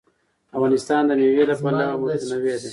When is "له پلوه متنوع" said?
1.49-2.55